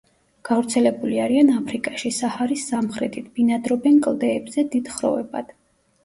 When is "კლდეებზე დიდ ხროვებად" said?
4.07-5.53